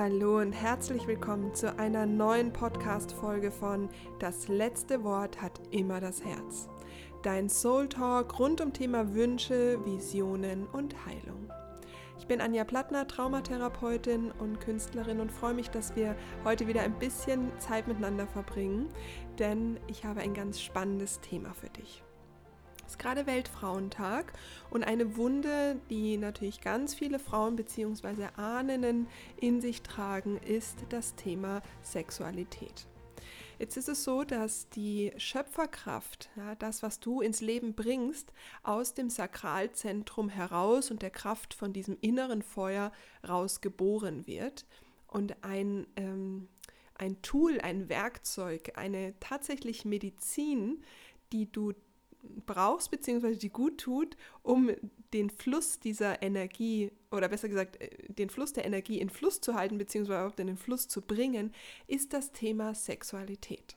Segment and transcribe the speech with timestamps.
[0.00, 3.88] Hallo und herzlich willkommen zu einer neuen Podcast-Folge von
[4.20, 6.68] Das letzte Wort hat immer das Herz.
[7.24, 11.50] Dein Soul Talk rund um Thema Wünsche, Visionen und Heilung.
[12.16, 16.96] Ich bin Anja Plattner, Traumatherapeutin und Künstlerin und freue mich, dass wir heute wieder ein
[17.00, 18.90] bisschen Zeit miteinander verbringen,
[19.40, 22.04] denn ich habe ein ganz spannendes Thema für dich.
[22.88, 24.32] Ist gerade Weltfrauentag
[24.70, 28.28] und eine Wunde, die natürlich ganz viele Frauen bzw.
[28.36, 29.06] Ahnen
[29.36, 32.86] in sich tragen, ist das Thema Sexualität.
[33.58, 38.32] Jetzt ist es so, dass die Schöpferkraft, ja, das, was du ins Leben bringst,
[38.62, 42.90] aus dem Sakralzentrum heraus und der Kraft von diesem inneren Feuer
[43.28, 44.64] raus geboren wird.
[45.08, 46.48] Und ein, ähm,
[46.94, 50.82] ein Tool, ein Werkzeug, eine tatsächlich Medizin,
[51.32, 51.74] die du
[52.46, 54.70] brauchst, beziehungsweise die gut tut, um
[55.12, 59.54] den Fluss dieser Energie, oder besser gesagt, äh, den Fluss der Energie in Fluss zu
[59.54, 61.52] halten, beziehungsweise auch in den Fluss zu bringen,
[61.86, 63.76] ist das Thema Sexualität.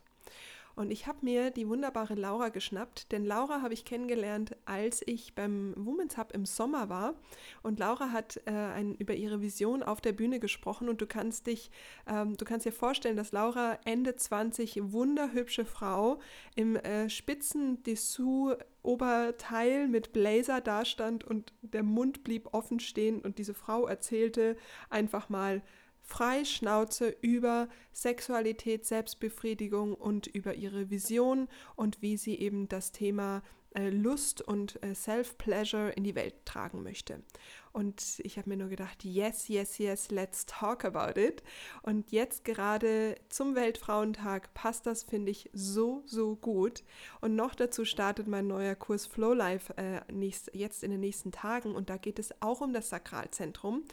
[0.76, 5.36] Und ich habe mir die wunderbare Laura geschnappt, denn Laura habe ich kennengelernt, als ich
[5.36, 7.16] beim Women's Hub im Sommer war.
[7.64, 10.90] Und Laura hat äh, ein, über ihre Vision auf der Bühne gesprochen.
[10.90, 11.72] Und du kannst dich,
[12.08, 16.20] ähm, du kannst dir vorstellen, dass Laura Ende 20, wunderhübsche Frau
[16.56, 23.38] im äh, spitzen Dessous Oberteil mit Blazer dastand und der Mund blieb offen stehen und
[23.38, 24.58] diese Frau erzählte
[24.90, 25.62] einfach mal
[26.02, 33.42] frei Schnauze über Sexualität, Selbstbefriedigung und über ihre Vision und wie sie eben das Thema
[33.74, 37.24] äh, Lust und äh, Self-Pleasure in die Welt tragen möchte.
[37.72, 41.42] Und ich habe mir nur gedacht, yes, yes, yes, let's talk about it.
[41.82, 46.84] Und jetzt gerade zum Weltfrauentag passt das, finde ich, so, so gut.
[47.22, 51.32] Und noch dazu startet mein neuer Kurs Flow Life äh, nächst, jetzt in den nächsten
[51.32, 51.74] Tagen.
[51.74, 53.86] Und da geht es auch um das Sakralzentrum.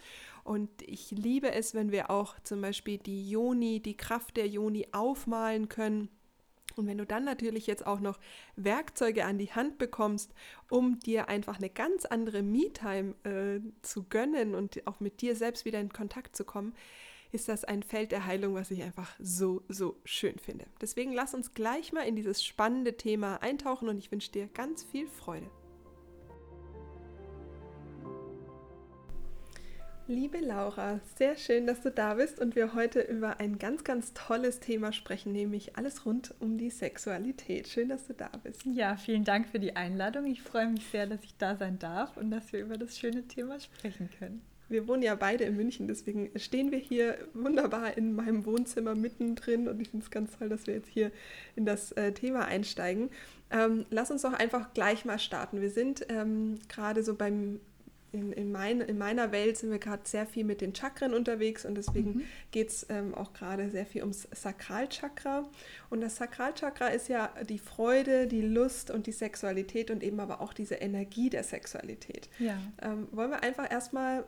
[0.49, 4.89] Und ich liebe es, wenn wir auch zum Beispiel die Joni, die Kraft der Joni
[4.93, 6.09] aufmalen können
[6.79, 8.19] und wenn du dann natürlich jetzt auch noch
[8.57, 10.33] Werkzeuge an die Hand bekommst,
[10.71, 15.65] um dir einfach eine ganz andere Me-Time äh, zu gönnen und auch mit dir selbst
[15.65, 16.75] wieder in Kontakt zu kommen,
[17.33, 20.67] ist das ein Feld der Heilung, was ich einfach so, so schön finde.
[20.81, 24.85] Deswegen lass uns gleich mal in dieses spannende Thema eintauchen und ich wünsche dir ganz
[24.85, 25.51] viel Freude.
[30.11, 34.15] Liebe Laura, sehr schön, dass du da bist und wir heute über ein ganz, ganz
[34.15, 37.69] tolles Thema sprechen, nämlich alles rund um die Sexualität.
[37.69, 38.65] Schön, dass du da bist.
[38.65, 40.25] Ja, vielen Dank für die Einladung.
[40.25, 43.29] Ich freue mich sehr, dass ich da sein darf und dass wir über das schöne
[43.29, 44.41] Thema sprechen können.
[44.71, 49.69] Wir wohnen ja beide in München, deswegen stehen wir hier wunderbar in meinem Wohnzimmer mittendrin
[49.69, 51.13] und ich finde es ganz toll, dass wir jetzt hier
[51.55, 53.11] in das äh, Thema einsteigen.
[53.51, 55.61] Ähm, lass uns doch einfach gleich mal starten.
[55.61, 57.61] Wir sind ähm, gerade so beim
[58.13, 61.65] in, in, mein, in meiner Welt sind wir gerade sehr viel mit den Chakren unterwegs
[61.65, 62.23] und deswegen mhm.
[62.51, 65.49] geht es ähm, auch gerade sehr viel ums Sakralchakra.
[65.91, 70.41] Und das Sakralchakra ist ja die Freude, die Lust und die Sexualität und eben aber
[70.41, 72.29] auch diese Energie der Sexualität.
[72.39, 72.59] Ja.
[72.81, 74.25] Ähm, wollen wir einfach erstmal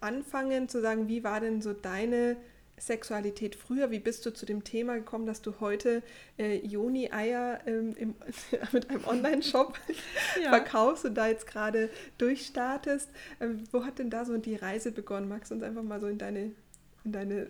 [0.00, 2.36] anfangen zu sagen, wie war denn so deine
[2.76, 3.90] Sexualität früher?
[3.90, 6.02] Wie bist du zu dem Thema gekommen, dass du heute
[6.38, 7.94] äh, Joni-Eier ähm,
[8.72, 9.78] mit einem Online-Shop
[10.42, 10.50] ja.
[10.50, 13.08] verkaufst und da jetzt gerade durchstartest?
[13.40, 15.28] Ähm, wo hat denn da so die Reise begonnen?
[15.28, 16.52] Magst du uns einfach mal so in deine,
[17.04, 17.48] in deine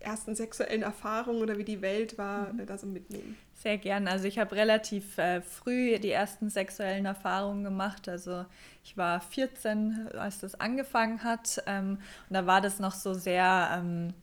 [0.00, 2.66] ersten sexuellen Erfahrungen oder wie die Welt war, mhm.
[2.66, 3.36] Da so mitnehmen?
[3.54, 4.06] Sehr gern.
[4.08, 8.08] Also ich habe relativ äh, früh die ersten sexuellen Erfahrungen gemacht.
[8.08, 8.44] Also
[8.84, 11.62] ich war 14, als das angefangen hat.
[11.66, 11.98] Ähm,
[12.28, 13.70] und da war das noch so sehr...
[13.72, 14.14] Ähm,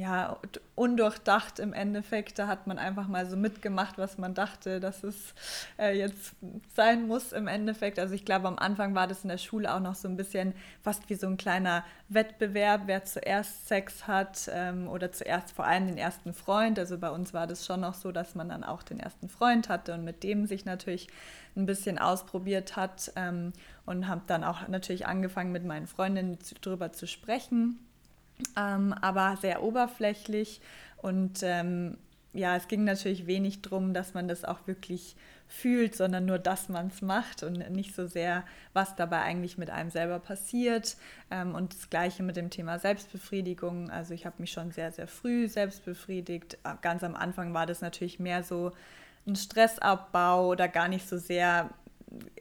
[0.00, 0.38] ja,
[0.76, 2.38] undurchdacht im Endeffekt.
[2.38, 5.34] Da hat man einfach mal so mitgemacht, was man dachte, dass es
[5.78, 6.32] äh, jetzt
[6.74, 7.98] sein muss im Endeffekt.
[7.98, 10.54] Also ich glaube, am Anfang war das in der Schule auch noch so ein bisschen
[10.80, 15.86] fast wie so ein kleiner Wettbewerb, wer zuerst Sex hat ähm, oder zuerst vor allem
[15.86, 16.78] den ersten Freund.
[16.78, 19.68] Also bei uns war das schon noch so, dass man dann auch den ersten Freund
[19.68, 21.08] hatte und mit dem sich natürlich
[21.56, 23.52] ein bisschen ausprobiert hat ähm,
[23.84, 27.78] und habe dann auch natürlich angefangen, mit meinen Freundinnen darüber zu sprechen
[28.56, 30.60] ähm, aber sehr oberflächlich.
[30.98, 31.96] Und ähm,
[32.32, 35.16] ja, es ging natürlich wenig darum, dass man das auch wirklich
[35.48, 39.68] fühlt, sondern nur, dass man es macht und nicht so sehr, was dabei eigentlich mit
[39.68, 40.96] einem selber passiert.
[41.30, 43.90] Ähm, und das gleiche mit dem Thema Selbstbefriedigung.
[43.90, 46.58] Also ich habe mich schon sehr, sehr früh selbst befriedigt.
[46.64, 48.70] Äh, ganz am Anfang war das natürlich mehr so
[49.26, 51.70] ein Stressabbau oder gar nicht so sehr,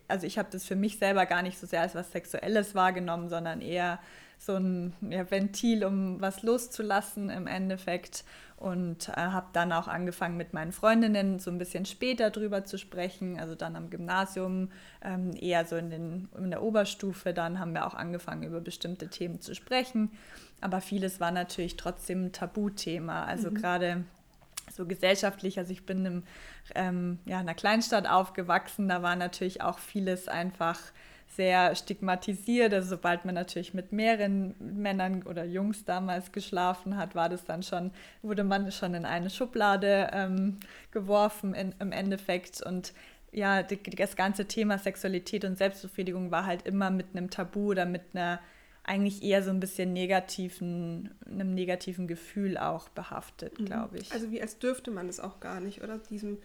[0.07, 3.27] also ich habe das für mich selber gar nicht so sehr als was Sexuelles wahrgenommen,
[3.27, 3.99] sondern eher
[4.39, 8.23] so ein ja, Ventil, um was loszulassen im Endeffekt.
[8.55, 12.77] Und äh, habe dann auch angefangen mit meinen Freundinnen so ein bisschen später drüber zu
[12.77, 14.69] sprechen, also dann am Gymnasium,
[15.01, 19.07] ähm, eher so in, den, in der Oberstufe, dann haben wir auch angefangen über bestimmte
[19.07, 20.11] Themen zu sprechen.
[20.59, 23.23] Aber vieles war natürlich trotzdem ein Tabuthema.
[23.23, 23.55] Also mhm.
[23.55, 24.03] gerade
[24.71, 26.23] so gesellschaftlich, also ich bin im,
[26.75, 30.79] ähm, ja, in einer Kleinstadt aufgewachsen, da war natürlich auch vieles einfach
[31.29, 32.73] sehr stigmatisiert.
[32.73, 37.63] Also sobald man natürlich mit mehreren Männern oder Jungs damals geschlafen hat, war das dann
[37.63, 37.91] schon,
[38.21, 40.59] wurde man schon in eine Schublade ähm,
[40.91, 42.61] geworfen in, im Endeffekt.
[42.61, 42.93] Und
[43.31, 47.85] ja, die, das ganze Thema Sexualität und Selbstbefriedigung war halt immer mit einem Tabu oder
[47.85, 48.39] mit einer
[48.83, 53.65] eigentlich eher so ein bisschen negativen, einem negativen Gefühl auch behaftet, mhm.
[53.65, 54.11] glaube ich.
[54.11, 55.99] Also wie als dürfte man es auch gar nicht, oder?
[55.99, 56.39] Diesem,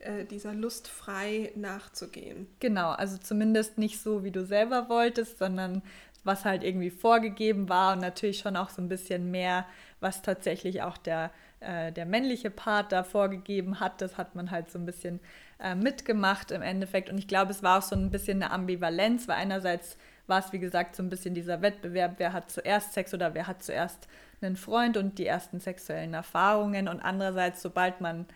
[0.00, 2.46] äh, dieser Lust frei nachzugehen.
[2.60, 5.82] Genau, also zumindest nicht so, wie du selber wolltest, sondern
[6.24, 9.66] was halt irgendwie vorgegeben war und natürlich schon auch so ein bisschen mehr,
[10.00, 11.30] was tatsächlich auch der,
[11.60, 14.00] äh, der männliche Part da vorgegeben hat.
[14.00, 15.20] Das hat man halt so ein bisschen
[15.58, 17.10] äh, mitgemacht im Endeffekt.
[17.10, 19.96] Und ich glaube, es war auch so ein bisschen eine Ambivalenz, weil einerseits
[20.28, 23.46] war es, wie gesagt, so ein bisschen dieser Wettbewerb, wer hat zuerst Sex oder wer
[23.46, 24.06] hat zuerst
[24.40, 26.86] einen Freund und die ersten sexuellen Erfahrungen.
[26.86, 28.26] Und andererseits, sobald man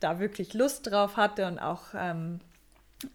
[0.00, 2.40] da wirklich Lust drauf hatte und auch ähm,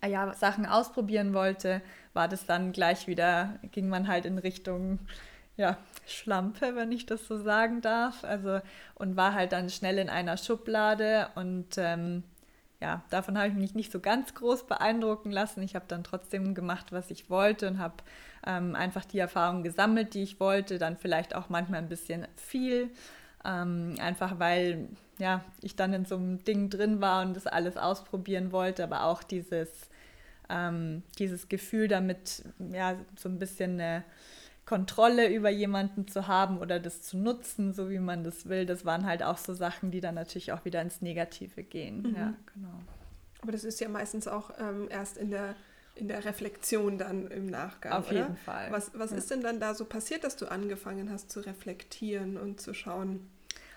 [0.05, 1.81] ja, Sachen ausprobieren wollte,
[2.13, 4.99] war das dann gleich wieder, ging man halt in Richtung
[5.57, 8.23] ja, Schlampe, wenn ich das so sagen darf.
[8.23, 8.59] Also
[8.95, 12.23] und war halt dann schnell in einer Schublade und ähm,
[12.81, 15.63] ja, davon habe ich mich nicht so ganz groß beeindrucken lassen.
[15.63, 17.95] Ich habe dann trotzdem gemacht, was ich wollte und habe
[18.45, 20.77] ähm, einfach die Erfahrungen gesammelt, die ich wollte.
[20.77, 22.91] Dann vielleicht auch manchmal ein bisschen viel,
[23.45, 27.77] ähm, einfach weil ja, ich dann in so einem Ding drin war und das alles
[27.77, 29.69] ausprobieren wollte, aber auch dieses,
[30.50, 34.03] ähm, dieses Gefühl damit, ja, so ein bisschen eine
[34.65, 38.83] Kontrolle über jemanden zu haben oder das zu nutzen, so wie man das will, das
[38.83, 42.01] waren halt auch so Sachen, die dann natürlich auch wieder ins Negative gehen.
[42.01, 42.15] Mhm.
[42.15, 42.81] Ja, genau.
[43.41, 45.56] Aber das ist ja meistens auch ähm, erst in der,
[45.94, 47.94] in der Reflexion dann im Nachgang.
[47.94, 48.21] Auf oder?
[48.21, 48.71] jeden Fall.
[48.71, 49.17] Was, was ja.
[49.17, 53.29] ist denn dann da so passiert, dass du angefangen hast zu reflektieren und zu schauen,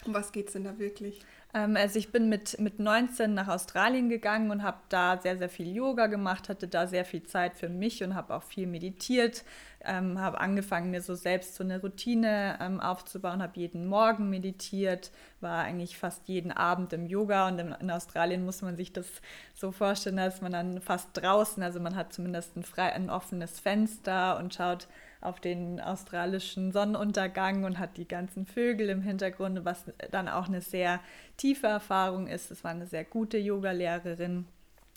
[0.09, 1.21] um was geht es denn da wirklich?
[1.55, 5.49] Ähm, also ich bin mit, mit 19 nach Australien gegangen und habe da sehr, sehr
[5.49, 9.45] viel Yoga gemacht, hatte da sehr viel Zeit für mich und habe auch viel meditiert,
[9.85, 15.11] ähm, habe angefangen, mir so selbst so eine Routine ähm, aufzubauen, habe jeden Morgen meditiert,
[15.41, 19.07] war eigentlich fast jeden Abend im Yoga und in, in, Australien muss man sich das
[19.55, 23.61] so vorstellen, dass man dann fast draußen, also man hat zumindest ein, frei, ein offenes
[23.61, 24.89] Fenster und schaut
[25.21, 30.61] auf den australischen Sonnenuntergang und hat die ganzen Vögel im Hintergrund, was dann auch eine
[30.61, 31.01] sehr
[31.37, 32.51] tiefe Erfahrung ist.
[32.51, 34.47] Es war eine sehr gute Yogalehrerin.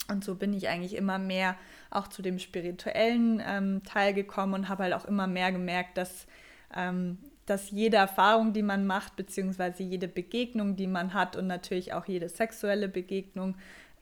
[0.10, 1.56] Und so bin ich eigentlich immer mehr
[1.90, 6.28] auch zu dem spirituellen ähm, Teil gekommen und habe halt auch immer mehr gemerkt, dass,
[6.76, 11.94] ähm, dass jede Erfahrung, die man macht, beziehungsweise jede Begegnung, die man hat und natürlich
[11.94, 13.56] auch jede sexuelle Begegnung,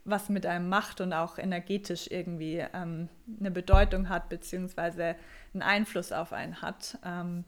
[0.05, 3.09] was mit einem macht und auch energetisch irgendwie ähm,
[3.39, 5.15] eine Bedeutung hat, beziehungsweise
[5.53, 6.97] einen Einfluss auf einen hat.
[7.05, 7.43] Ähm,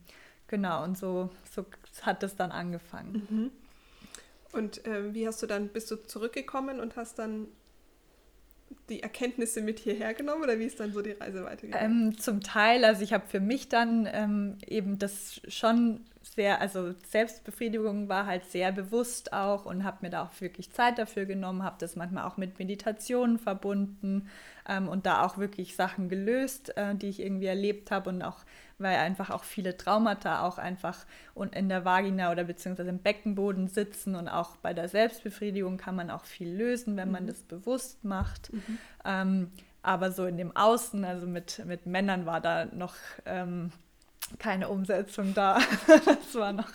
[0.47, 1.65] genau, und so, so
[2.01, 3.27] hat es dann angefangen.
[3.29, 3.51] Mhm.
[4.51, 7.47] Und äh, wie hast du dann, bist du zurückgekommen und hast dann
[8.89, 12.09] die Erkenntnisse mit hierher genommen oder wie ist dann so die Reise weitergegangen?
[12.09, 16.93] Ähm, zum Teil, also ich habe für mich dann ähm, eben das schon sehr, also
[17.07, 21.63] Selbstbefriedigung war halt sehr bewusst auch und habe mir da auch wirklich Zeit dafür genommen,
[21.63, 24.29] habe das manchmal auch mit Meditationen verbunden
[24.67, 28.37] ähm, und da auch wirklich Sachen gelöst, äh, die ich irgendwie erlebt habe und auch,
[28.77, 33.67] weil einfach auch viele Traumata auch einfach und in der Vagina oder beziehungsweise im Beckenboden
[33.67, 37.27] sitzen und auch bei der Selbstbefriedigung kann man auch viel lösen, wenn man mhm.
[37.27, 38.53] das bewusst macht.
[38.53, 38.77] Mhm.
[39.05, 39.51] Ähm,
[39.83, 42.93] aber so in dem Außen, also mit, mit Männern war da noch
[43.25, 43.71] ähm,
[44.39, 45.59] keine Umsetzung da.
[45.87, 46.71] das war noch,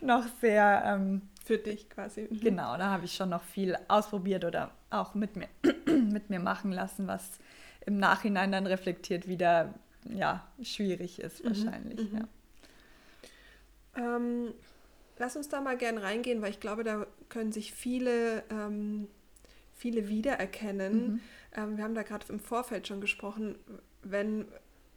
[0.00, 0.82] noch sehr.
[0.84, 2.28] Ähm, Für dich quasi.
[2.30, 2.40] Mhm.
[2.40, 5.48] Genau, da habe ich schon noch viel ausprobiert oder auch mit mir,
[5.86, 7.38] mit mir machen lassen, was
[7.86, 9.74] im Nachhinein dann reflektiert wieder
[10.04, 12.12] ja, schwierig ist mhm, wahrscheinlich.
[12.12, 12.18] Mhm.
[12.18, 12.28] Ja.
[14.16, 14.54] Ähm,
[15.18, 19.08] lass uns da mal gern reingehen, weil ich glaube, da können sich viele, ähm,
[19.74, 21.06] viele wiedererkennen.
[21.06, 21.20] Mhm.
[21.56, 23.56] Ähm, wir haben da gerade im Vorfeld schon gesprochen,
[24.02, 24.46] wenn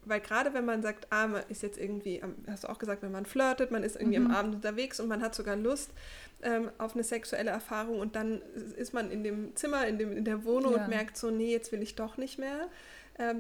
[0.05, 3.12] weil gerade wenn man sagt, ah, man ist jetzt irgendwie, hast du auch gesagt, wenn
[3.12, 4.27] man flirtet, man ist irgendwie mhm.
[4.27, 5.91] am Abend unterwegs und man hat sogar Lust
[6.41, 8.41] ähm, auf eine sexuelle Erfahrung und dann
[8.77, 10.84] ist man in dem Zimmer, in, dem, in der Wohnung ja.
[10.84, 12.67] und merkt so, nee, jetzt will ich doch nicht mehr,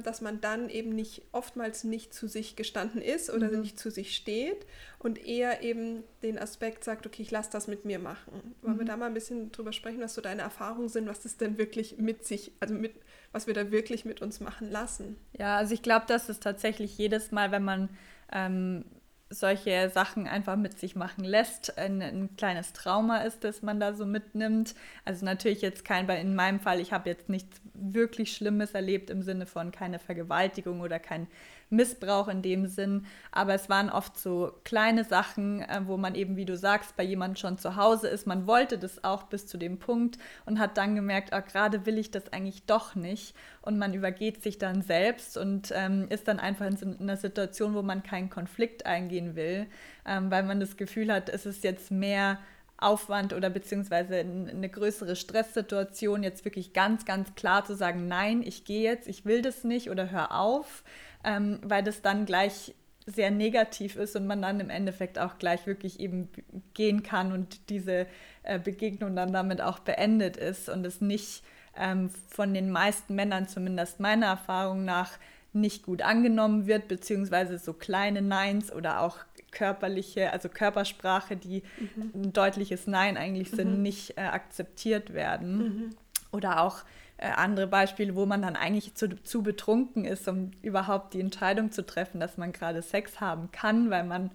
[0.03, 3.61] dass man dann eben nicht, oftmals nicht zu sich gestanden ist oder mhm.
[3.61, 4.65] nicht zu sich steht
[4.99, 8.55] und eher eben den Aspekt sagt, okay, ich lasse das mit mir machen.
[8.61, 8.87] Wollen wir mhm.
[8.87, 11.97] da mal ein bisschen drüber sprechen, was so deine Erfahrungen sind, was das denn wirklich
[11.97, 12.93] mit sich, also mit
[13.31, 15.15] was wir da wirklich mit uns machen lassen.
[15.37, 17.89] Ja, also ich glaube, dass es tatsächlich jedes Mal, wenn man
[18.31, 18.85] ähm,
[19.31, 21.77] solche Sachen einfach mit sich machen lässt.
[21.77, 24.75] Ein, ein, kleines Trauma ist, das man da so mitnimmt.
[25.05, 29.09] Also natürlich jetzt kein, weil in meinem Fall, ich habe jetzt nichts wirklich Schlimmes erlebt
[29.09, 31.27] im Sinne von keine Vergewaltigung oder kein
[31.71, 36.35] Missbrauch in dem Sinn, aber es waren oft so kleine Sachen, äh, wo man eben,
[36.35, 38.27] wie du sagst, bei jemandem schon zu Hause ist.
[38.27, 41.97] Man wollte das auch bis zu dem Punkt und hat dann gemerkt, oh, gerade will
[41.97, 46.39] ich das eigentlich doch nicht und man übergeht sich dann selbst und ähm, ist dann
[46.39, 49.67] einfach in einer Situation, wo man keinen Konflikt eingehen will,
[50.05, 52.37] ähm, weil man das Gefühl hat, es ist jetzt mehr
[52.81, 58.65] Aufwand oder beziehungsweise eine größere Stresssituation, jetzt wirklich ganz, ganz klar zu sagen, nein, ich
[58.65, 60.83] gehe jetzt, ich will das nicht oder hör auf,
[61.23, 62.73] ähm, weil das dann gleich
[63.05, 66.29] sehr negativ ist und man dann im Endeffekt auch gleich wirklich eben
[66.73, 68.07] gehen kann und diese
[68.43, 71.43] äh, Begegnung dann damit auch beendet ist und es nicht
[71.77, 75.11] ähm, von den meisten Männern, zumindest meiner Erfahrung nach,
[75.53, 79.17] nicht gut angenommen wird, beziehungsweise so kleine Neins oder auch
[79.51, 81.63] körperliche, also Körpersprache, die
[81.95, 82.11] mhm.
[82.15, 83.81] ein deutliches Nein eigentlich sind, mhm.
[83.81, 85.57] nicht äh, akzeptiert werden.
[85.57, 85.89] Mhm.
[86.31, 86.83] Oder auch
[87.17, 91.71] äh, andere Beispiele, wo man dann eigentlich zu, zu betrunken ist, um überhaupt die Entscheidung
[91.71, 94.31] zu treffen, dass man gerade Sex haben kann, weil man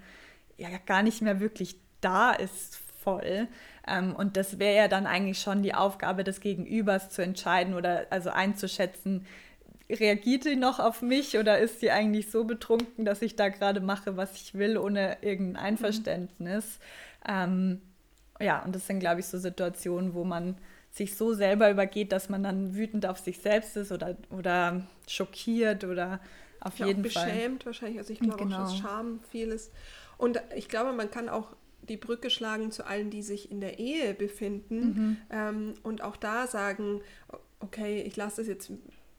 [0.56, 3.48] ja gar nicht mehr wirklich da ist voll.
[3.86, 8.06] Ähm, und das wäre ja dann eigentlich schon die Aufgabe des Gegenübers zu entscheiden oder
[8.10, 9.26] also einzuschätzen,
[9.88, 13.80] reagiert sie noch auf mich oder ist sie eigentlich so betrunken, dass ich da gerade
[13.80, 15.68] mache, was ich will, ohne irgendein mhm.
[15.68, 16.78] Einverständnis?
[17.24, 17.30] Mhm.
[17.32, 17.80] Ähm,
[18.40, 20.56] ja, und das sind, glaube ich, so Situationen, wo man
[20.90, 25.84] sich so selber übergeht, dass man dann wütend auf sich selbst ist oder, oder schockiert
[25.84, 26.20] oder
[26.60, 27.32] auf ja, jeden beschämt Fall.
[27.34, 27.98] Beschämt wahrscheinlich.
[27.98, 28.56] Also ich glaube genau.
[28.56, 29.70] auch, dass Scham vieles.
[30.16, 33.78] Und ich glaube, man kann auch die Brücke schlagen zu allen, die sich in der
[33.78, 35.16] Ehe befinden mhm.
[35.30, 37.00] ähm, und auch da sagen,
[37.60, 38.72] okay, ich lasse das jetzt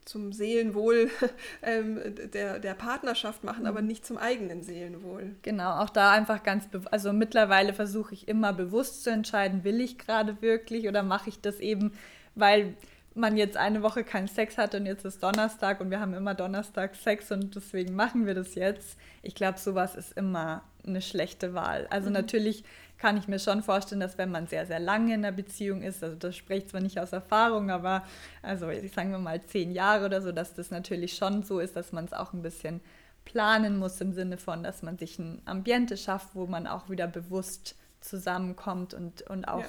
[0.08, 1.10] zum Seelenwohl
[1.62, 2.00] ähm,
[2.32, 3.88] der, der Partnerschaft machen, aber mhm.
[3.88, 5.36] nicht zum eigenen Seelenwohl.
[5.42, 9.98] Genau, auch da einfach ganz, also mittlerweile versuche ich immer bewusst zu entscheiden, will ich
[9.98, 11.92] gerade wirklich oder mache ich das eben,
[12.34, 12.74] weil
[13.14, 16.34] man jetzt eine Woche keinen Sex hat und jetzt ist Donnerstag und wir haben immer
[16.34, 18.96] Donnerstag Sex und deswegen machen wir das jetzt.
[19.22, 21.86] Ich glaube, sowas ist immer eine schlechte Wahl.
[21.90, 22.14] Also mhm.
[22.14, 22.64] natürlich
[22.98, 26.02] kann ich mir schon vorstellen, dass wenn man sehr, sehr lange in einer Beziehung ist,
[26.02, 28.04] also das spricht zwar nicht aus Erfahrung, aber
[28.42, 31.76] also ich sagen wir mal zehn Jahre oder so, dass das natürlich schon so ist,
[31.76, 32.80] dass man es auch ein bisschen
[33.24, 37.06] planen muss im Sinne von, dass man sich ein Ambiente schafft, wo man auch wieder
[37.06, 39.68] bewusst zusammenkommt und, und auch ja.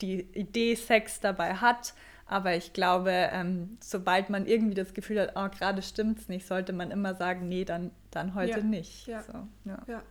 [0.00, 1.94] die Idee Sex dabei hat.
[2.28, 6.46] Aber ich glaube, ähm, sobald man irgendwie das Gefühl hat, oh, gerade stimmt es nicht,
[6.46, 8.64] sollte man immer sagen, nee, dann, dann heute ja.
[8.64, 9.06] nicht.
[9.06, 9.22] Ja.
[9.22, 10.02] So, ja.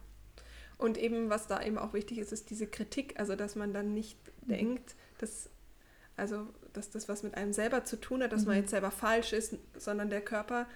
[0.79, 0.85] Ja.
[0.85, 3.93] Und eben, was da eben auch wichtig ist, ist diese Kritik, also dass man dann
[3.93, 4.49] nicht mhm.
[4.49, 5.49] denkt, dass,
[6.17, 8.47] also, dass das was mit einem selber zu tun hat, dass mhm.
[8.47, 10.67] man jetzt selber falsch ist, sondern der Körper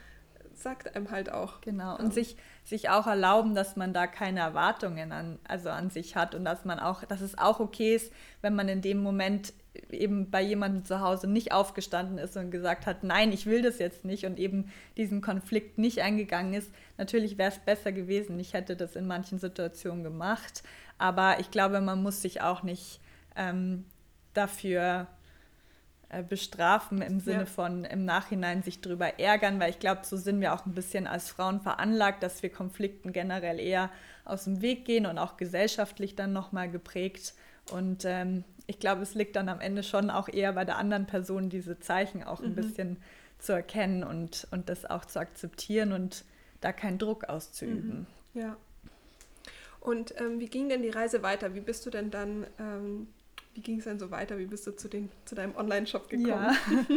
[0.59, 1.61] sagt einem halt auch.
[1.61, 6.15] Genau, und sich, sich auch erlauben, dass man da keine Erwartungen an, also an sich
[6.15, 9.53] hat und dass man auch, dass es auch okay ist, wenn man in dem Moment
[9.91, 13.79] eben bei jemandem zu Hause nicht aufgestanden ist und gesagt hat, nein, ich will das
[13.79, 16.71] jetzt nicht und eben diesen Konflikt nicht eingegangen ist.
[16.97, 20.63] Natürlich wäre es besser gewesen, ich hätte das in manchen Situationen gemacht,
[20.97, 22.99] aber ich glaube, man muss sich auch nicht
[23.35, 23.85] ähm,
[24.33, 25.07] dafür
[26.09, 27.45] äh, bestrafen im Sinne ja.
[27.45, 31.05] von im Nachhinein sich darüber ärgern, weil ich glaube, so sind wir auch ein bisschen
[31.05, 33.91] als Frauen veranlagt, dass wir Konflikten generell eher
[34.25, 37.35] aus dem Weg gehen und auch gesellschaftlich dann nochmal geprägt.
[37.71, 41.07] Und ähm, ich glaube, es liegt dann am Ende schon auch eher bei der anderen
[41.07, 42.55] Person, diese Zeichen auch ein mhm.
[42.55, 42.97] bisschen
[43.39, 46.23] zu erkennen und, und das auch zu akzeptieren und
[46.61, 48.05] da keinen Druck auszuüben.
[48.33, 48.39] Mhm.
[48.39, 48.57] Ja.
[49.79, 51.55] Und ähm, wie ging denn die Reise weiter?
[51.55, 53.07] Wie bist du denn dann, ähm,
[53.55, 54.37] wie ging es denn so weiter?
[54.37, 56.27] Wie bist du zu, den, zu deinem Online-Shop gekommen?
[56.29, 56.55] Ja.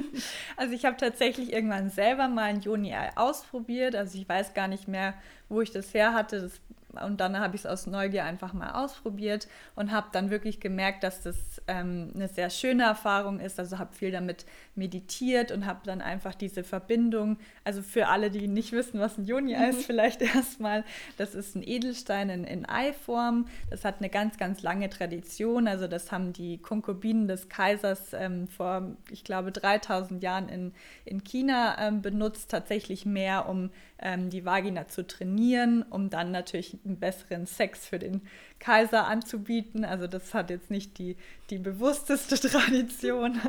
[0.59, 3.97] Also ich habe tatsächlich irgendwann selber mal ein Joni ausprobiert.
[3.97, 5.15] Also ich weiß gar nicht mehr,
[5.49, 6.43] wo ich das her hatte.
[6.43, 6.61] Das
[7.01, 11.05] und dann habe ich es aus Neugier einfach mal ausprobiert und habe dann wirklich gemerkt,
[11.05, 13.59] dass das ähm, eine sehr schöne Erfahrung ist.
[13.59, 17.39] Also habe viel damit meditiert und habe dann einfach diese Verbindung.
[17.65, 19.63] Also für alle, die nicht wissen, was ein Joni mhm.
[19.63, 20.85] ist, vielleicht erstmal,
[21.19, 23.47] das ist ein Edelstein in, in Eiform.
[23.71, 25.69] Das hat eine ganz, ganz lange Tradition.
[25.69, 30.73] Also das haben die Konkubinen des Kaisers ähm, vor, ich glaube, 3000 Jahren in,
[31.05, 33.71] in China ähm, benutzt, tatsächlich mehr, um
[34.03, 38.23] ähm, die Vagina zu trainieren, um dann natürlich einen besseren Sex für den
[38.59, 39.85] Kaiser anzubieten.
[39.85, 41.17] Also das hat jetzt nicht die,
[41.51, 43.41] die bewussteste Tradition,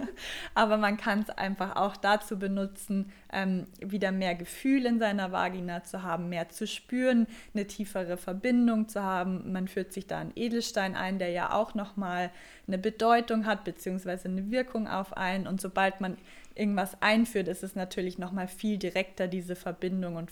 [0.56, 5.84] aber man kann es einfach auch dazu benutzen, ähm, wieder mehr Gefühl in seiner Vagina
[5.84, 9.52] zu haben, mehr zu spüren, eine tiefere Verbindung zu haben.
[9.52, 12.32] Man führt sich da einen Edelstein ein, der ja auch nochmal
[12.68, 15.48] eine Bedeutung hat, beziehungsweise eine Wirkung auf einen.
[15.48, 16.18] Und sobald man
[16.56, 20.32] irgendwas einführt, ist es natürlich noch mal viel direkter, diese Verbindung und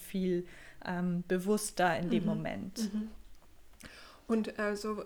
[0.85, 2.29] ähm, bewusster in dem mhm.
[2.29, 2.93] Moment.
[2.93, 3.09] Mhm.
[4.27, 5.03] Und also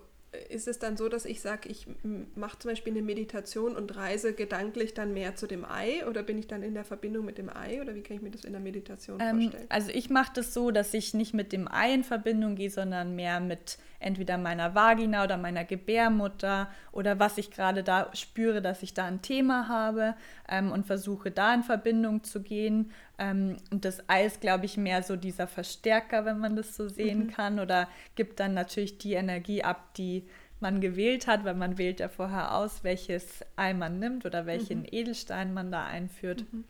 [0.50, 1.88] ist es dann so, dass ich sage, ich
[2.36, 6.38] mache zum Beispiel eine Meditation und reise gedanklich dann mehr zu dem Ei oder bin
[6.38, 8.52] ich dann in der Verbindung mit dem Ei oder wie kann ich mir das in
[8.52, 9.66] der Meditation ähm, vorstellen?
[9.70, 13.16] Also ich mache das so, dass ich nicht mit dem Ei in Verbindung gehe, sondern
[13.16, 18.84] mehr mit entweder meiner Vagina oder meiner Gebärmutter oder was ich gerade da spüre, dass
[18.84, 20.16] ich da ein Thema habe
[20.50, 22.92] ähm, und versuche da in Verbindung zu gehen.
[23.18, 26.88] Ähm, und das Ei ist, glaube ich, mehr so dieser Verstärker, wenn man das so
[26.88, 27.32] sehen mhm.
[27.32, 30.28] kann oder gibt dann natürlich die Energie ab, die
[30.60, 34.80] man gewählt hat, weil man wählt ja vorher aus, welches Ei man nimmt oder welchen
[34.80, 34.88] mhm.
[34.92, 36.46] Edelstein man da einführt.
[36.52, 36.64] Mhm.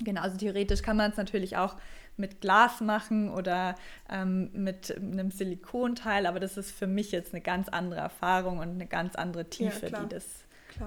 [0.00, 1.76] Genau, also theoretisch kann man es natürlich auch
[2.16, 3.74] mit Glas machen oder
[4.08, 8.70] ähm, mit einem Silikonteil, aber das ist für mich jetzt eine ganz andere Erfahrung und
[8.70, 10.24] eine ganz andere Tiefe, ja, die, das,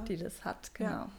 [0.07, 0.73] die das hat.
[0.75, 0.89] Genau.
[0.89, 1.09] Ja.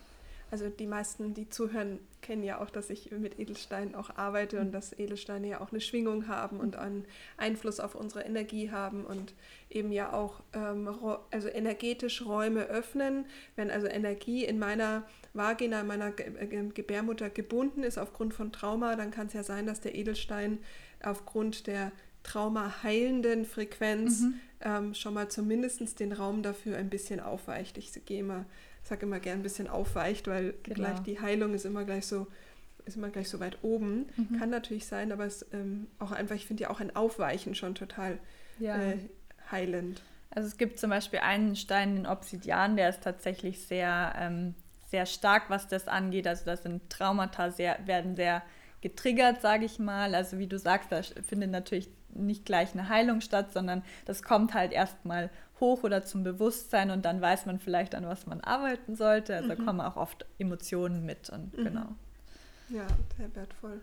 [0.53, 4.71] Also die meisten, die zuhören, kennen ja auch, dass ich mit Edelsteinen auch arbeite und
[4.71, 7.07] dass Edelsteine ja auch eine Schwingung haben und einen
[7.39, 9.33] Einfluss auf unsere Energie haben und
[9.71, 10.91] eben ja auch ähm,
[11.31, 13.25] also energetisch Räume öffnen.
[13.57, 19.11] Wenn also Energie in meiner Vagina, in meiner Gebärmutter gebunden ist aufgrund von Trauma, dann
[19.11, 20.59] kann es ja sein, dass der Edelstein
[21.03, 21.93] aufgrund der
[22.25, 24.35] traumaheilenden Frequenz mhm.
[24.61, 27.79] ähm, schon mal zumindest den Raum dafür ein bisschen aufweicht.
[27.79, 28.45] Ich gehe mal
[28.93, 30.77] sage immer gern ein bisschen aufweicht, weil genau.
[30.77, 32.27] gleich die Heilung ist immer gleich so
[32.85, 34.07] ist immer gleich so weit oben.
[34.17, 34.39] Mhm.
[34.39, 37.75] Kann natürlich sein, aber es ähm, auch einfach, ich finde ja auch ein Aufweichen schon
[37.75, 38.19] total
[38.59, 38.77] ja.
[38.77, 38.99] äh,
[39.51, 40.03] heilend.
[40.31, 44.55] Also es gibt zum Beispiel einen Stein, den Obsidian, der ist tatsächlich sehr, ähm,
[44.91, 46.27] sehr stark, was das angeht.
[46.27, 48.43] Also da sind Traumata sehr, werden sehr
[48.81, 50.15] getriggert, sage ich mal.
[50.15, 54.55] Also wie du sagst, da findet natürlich nicht gleich eine Heilung statt, sondern das kommt
[54.55, 58.97] halt erstmal hoch oder zum Bewusstsein und dann weiß man vielleicht, an was man arbeiten
[58.97, 59.37] sollte.
[59.37, 59.65] Also mhm.
[59.65, 61.65] kommen auch oft Emotionen mit und mhm.
[61.65, 61.87] genau.
[62.69, 63.81] Ja, sehr wertvoll.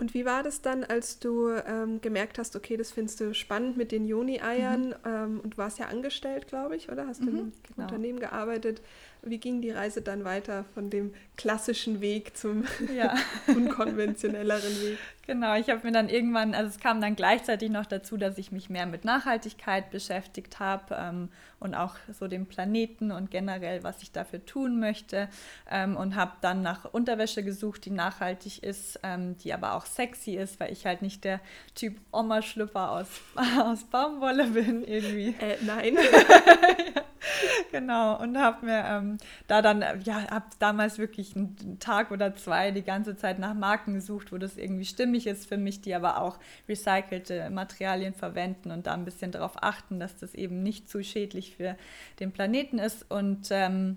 [0.00, 3.76] Und wie war das dann, als du ähm, gemerkt hast, okay, das findest du spannend
[3.76, 4.94] mit den Joni-Eiern mhm.
[5.04, 7.08] ähm, und warst ja angestellt, glaube ich, oder?
[7.08, 7.82] Hast du mhm, im genau.
[7.82, 8.80] Unternehmen gearbeitet.
[9.22, 13.14] Wie ging die Reise dann weiter von dem klassischen Weg zum ja.
[13.46, 14.98] unkonventionelleren Weg?
[15.26, 18.50] Genau, ich habe mir dann irgendwann, also es kam dann gleichzeitig noch dazu, dass ich
[18.50, 21.28] mich mehr mit Nachhaltigkeit beschäftigt habe ähm,
[21.60, 25.28] und auch so dem Planeten und generell, was ich dafür tun möchte
[25.70, 30.32] ähm, und habe dann nach Unterwäsche gesucht, die nachhaltig ist, ähm, die aber auch sexy
[30.32, 31.40] ist, weil ich halt nicht der
[31.74, 33.08] Typ Oma-Schlüpper aus,
[33.62, 35.34] aus Baumwolle bin irgendwie.
[35.40, 35.94] Äh, nein.
[36.94, 37.02] ja.
[37.72, 42.70] genau, und habe mir ähm, da dann, ja, habe damals wirklich einen Tag oder zwei
[42.70, 46.20] die ganze Zeit nach Marken gesucht, wo das irgendwie stimmig ist für mich, die aber
[46.20, 51.02] auch recycelte Materialien verwenden und da ein bisschen darauf achten, dass das eben nicht zu
[51.02, 51.76] schädlich für
[52.20, 53.10] den Planeten ist.
[53.10, 53.96] Und ähm,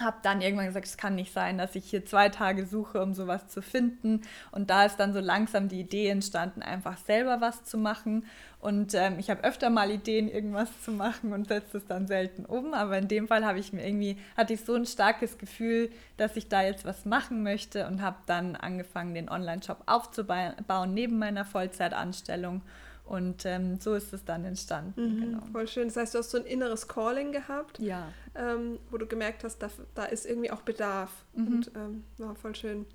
[0.00, 3.14] habe dann irgendwann gesagt, es kann nicht sein, dass ich hier zwei Tage suche, um
[3.14, 4.22] sowas zu finden.
[4.52, 8.26] Und da ist dann so langsam die Idee entstanden, einfach selber was zu machen.
[8.60, 12.44] Und ähm, ich habe öfter mal Ideen, irgendwas zu machen und setze es dann selten
[12.44, 12.74] um.
[12.74, 16.36] Aber in dem Fall habe ich mir irgendwie, hatte ich so ein starkes Gefühl, dass
[16.36, 21.44] ich da jetzt was machen möchte und habe dann angefangen, den Online-Shop aufzubauen neben meiner
[21.44, 22.62] Vollzeitanstellung
[23.08, 25.00] und ähm, so ist es dann entstanden.
[25.02, 25.42] Mhm, genau.
[25.52, 25.88] Voll schön.
[25.88, 28.12] Das heißt, du hast so ein inneres Calling gehabt, ja.
[28.34, 31.10] ähm, wo du gemerkt hast, da, da ist irgendwie auch Bedarf.
[31.34, 31.46] Mhm.
[31.46, 32.86] Und ähm, war voll schön.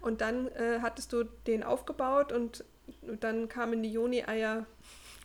[0.00, 2.64] Und dann äh, hattest du den aufgebaut und
[3.20, 4.66] dann kamen die Joni-Eier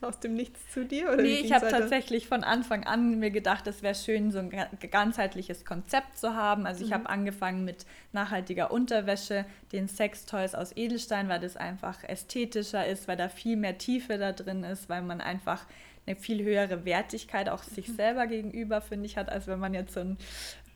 [0.04, 1.12] aus dem Nichts zu dir?
[1.12, 4.52] Oder nee, ich habe tatsächlich von Anfang an mir gedacht, es wäre schön, so ein
[4.92, 6.66] ganzheitliches Konzept zu haben.
[6.66, 6.96] Also ich mhm.
[6.96, 13.18] habe angefangen mit nachhaltiger Unterwäsche, den Sextoys aus Edelstein, weil das einfach ästhetischer ist, weil
[13.18, 15.66] da viel mehr Tiefe da drin ist, weil man einfach
[16.06, 17.96] eine viel höhere Wertigkeit auch sich mhm.
[17.96, 20.18] selber gegenüber, finde ich, hat, als wenn man jetzt so ein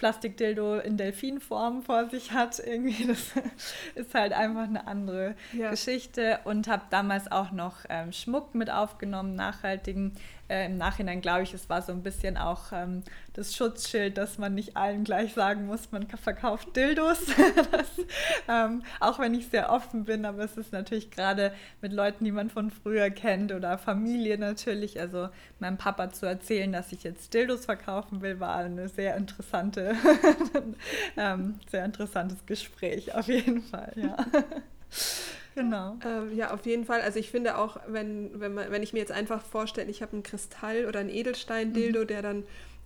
[0.04, 2.60] Plastikdildo in Delfinform vor sich hat.
[2.60, 3.32] Irgendwie, das
[3.96, 5.70] ist halt einfach eine andere ja.
[5.70, 6.40] Geschichte.
[6.44, 10.12] Und habe damals auch noch ähm, Schmuck mit aufgenommen, nachhaltigen.
[10.54, 13.02] Äh, Im Nachhinein glaube ich, es war so ein bisschen auch ähm,
[13.34, 17.26] das Schutzschild, dass man nicht allen gleich sagen muss, man verkauft Dildos.
[17.72, 17.88] das,
[18.48, 22.32] ähm, auch wenn ich sehr offen bin, aber es ist natürlich gerade mit Leuten, die
[22.32, 25.00] man von früher kennt oder Familie natürlich.
[25.00, 29.96] Also meinem Papa zu erzählen, dass ich jetzt Dildos verkaufen will, war eine sehr interessante
[31.18, 34.18] ähm, sehr interessantes Gespräch, auf jeden Fall, ja.
[35.56, 35.98] Genau.
[36.06, 37.02] Ähm, ja, auf jeden Fall.
[37.02, 40.14] Also ich finde auch, wenn, wenn, man, wenn ich mir jetzt einfach vorstelle, ich habe
[40.14, 42.08] einen Kristall oder einen Edelstein-Dildo, mhm.
[42.08, 42.44] der dann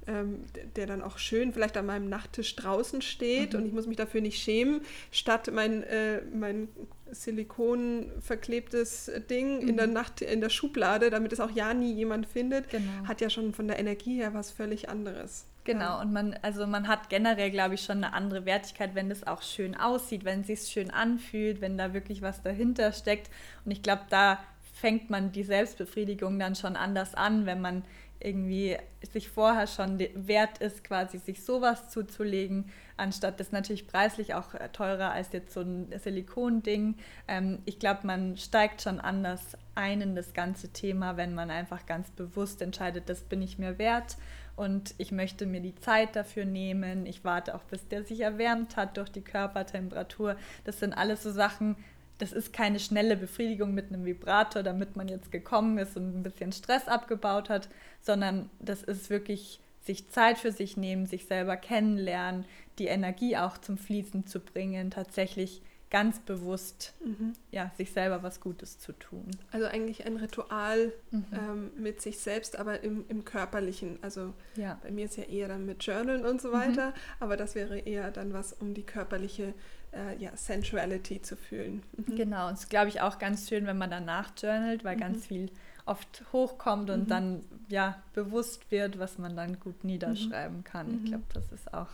[0.07, 3.59] ähm, der dann auch schön vielleicht an meinem Nachttisch draußen steht mhm.
[3.59, 6.69] und ich muss mich dafür nicht schämen, statt mein, äh, mein
[7.11, 9.67] Silikon verklebtes Ding mhm.
[9.67, 13.05] in der Nacht in der Schublade, damit es auch ja nie jemand findet, genau.
[13.05, 15.45] hat ja schon von der Energie her was völlig anderes.
[15.67, 19.27] Genau, und man, also man hat generell, glaube ich, schon eine andere Wertigkeit, wenn das
[19.27, 23.29] auch schön aussieht, wenn es sich schön anfühlt, wenn da wirklich was dahinter steckt.
[23.65, 24.39] Und ich glaube, da
[24.75, 27.83] fängt man die Selbstbefriedigung dann schon anders an, wenn man
[28.21, 28.77] irgendwie
[29.11, 34.69] sich vorher schon wert ist, quasi sich sowas zuzulegen, anstatt das natürlich preislich auch äh,
[34.69, 36.95] teurer als jetzt so ein Silikonding.
[37.27, 41.85] Ähm, ich glaube, man steigt schon anders ein in das ganze Thema, wenn man einfach
[41.85, 44.15] ganz bewusst entscheidet, das bin ich mir wert
[44.57, 47.05] und ich möchte mir die Zeit dafür nehmen.
[47.05, 50.35] Ich warte auch, bis der sich erwärmt hat durch die Körpertemperatur.
[50.65, 51.77] Das sind alles so Sachen,
[52.17, 56.23] das ist keine schnelle Befriedigung mit einem Vibrator, damit man jetzt gekommen ist und ein
[56.23, 57.69] bisschen Stress abgebaut hat,
[58.01, 62.45] sondern das ist wirklich sich Zeit für sich nehmen, sich selber kennenlernen,
[62.79, 67.33] die Energie auch zum Fließen zu bringen, tatsächlich ganz bewusst mhm.
[67.51, 69.25] ja, sich selber was Gutes zu tun.
[69.51, 71.25] Also eigentlich ein Ritual mhm.
[71.31, 73.97] ähm, mit sich selbst, aber im, im Körperlichen.
[74.01, 74.79] Also ja.
[74.83, 76.93] bei mir ist ja eher dann mit Journalen und so weiter, mhm.
[77.19, 79.53] aber das wäre eher dann was, um die körperliche
[79.93, 81.83] äh, ja, Sensuality zu fühlen.
[81.95, 82.15] Mhm.
[82.15, 85.19] Genau, und es ist, glaube ich, auch ganz schön, wenn man danach journalt, weil ganz
[85.19, 85.21] mhm.
[85.21, 85.51] viel
[85.85, 87.07] oft hochkommt und mhm.
[87.07, 90.99] dann ja bewusst wird, was man dann gut niederschreiben kann.
[91.01, 91.87] Ich glaube, das ist auch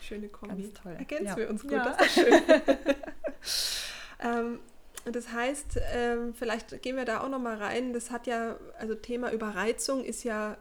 [0.00, 0.62] Schöne Kombi.
[0.62, 0.92] Ganz toll.
[0.92, 1.36] Ergänzen ja.
[1.36, 1.84] wir uns gut, ja.
[1.84, 2.42] das ist schön.
[4.22, 4.58] ähm,
[5.10, 7.92] das heißt, ähm, vielleicht gehen wir da auch noch mal rein.
[7.92, 10.56] Das hat ja, also Thema Überreizung ist ja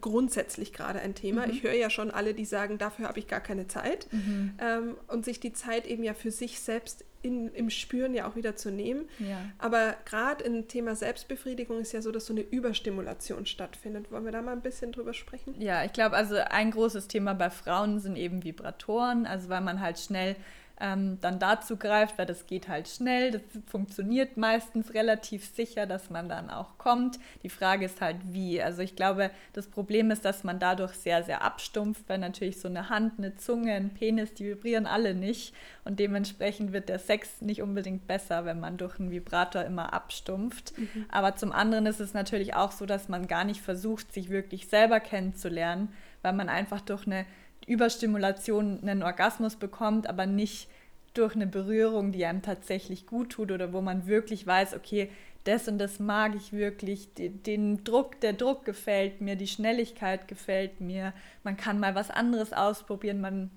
[0.00, 1.46] grundsätzlich gerade ein Thema.
[1.46, 1.52] Mhm.
[1.52, 4.08] Ich höre ja schon alle, die sagen, dafür habe ich gar keine Zeit.
[4.12, 4.54] Mhm.
[4.58, 8.34] Ähm, und sich die Zeit eben ja für sich selbst in, im Spüren ja auch
[8.34, 9.08] wieder zu nehmen.
[9.18, 9.38] Ja.
[9.58, 14.10] Aber gerade im Thema Selbstbefriedigung ist ja so, dass so eine Überstimulation stattfindet.
[14.10, 15.54] Wollen wir da mal ein bisschen drüber sprechen?
[15.60, 19.80] Ja, ich glaube, also ein großes Thema bei Frauen sind eben Vibratoren, also weil man
[19.80, 20.34] halt schnell
[20.82, 26.10] ähm, dann dazu greift, weil das geht halt schnell, das funktioniert meistens relativ sicher, dass
[26.10, 27.20] man dann auch kommt.
[27.44, 28.60] Die Frage ist halt wie.
[28.60, 32.66] Also ich glaube, das Problem ist, dass man dadurch sehr, sehr abstumpft, weil natürlich so
[32.66, 37.40] eine Hand, eine Zunge, ein Penis, die vibrieren alle nicht und dementsprechend wird der Sex
[37.40, 40.76] nicht unbedingt besser, wenn man durch einen Vibrator immer abstumpft.
[40.76, 41.06] Mhm.
[41.12, 44.66] Aber zum anderen ist es natürlich auch so, dass man gar nicht versucht, sich wirklich
[44.66, 45.92] selber kennenzulernen,
[46.22, 47.24] weil man einfach durch eine
[47.66, 50.68] Überstimulation einen Orgasmus bekommt, aber nicht
[51.14, 55.10] durch eine Berührung, die einem tatsächlich gut tut oder wo man wirklich weiß, okay,
[55.44, 60.80] das und das mag ich wirklich, den Druck, der Druck gefällt mir, die Schnelligkeit gefällt
[60.80, 63.50] mir, man kann mal was anderes ausprobieren, man